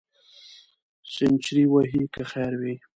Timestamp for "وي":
2.61-2.75